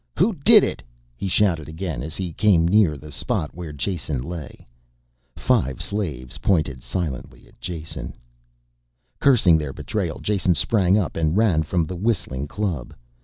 [0.17, 0.81] "Who did it?"
[1.15, 4.65] he shouted again as he came near the spot where Jason lay.
[5.35, 8.15] Five slaves pointed silently at Jason.
[9.19, 12.95] Cursing their betrayal Jason sprang up and ran from the whistling club.